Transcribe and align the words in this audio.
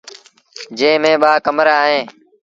جݩهݩ 0.77 1.01
ميݩ 1.03 1.19
ٻآ 1.21 1.31
ڪمرآ 1.45 1.75
اوهيݩ۔ 1.83 2.05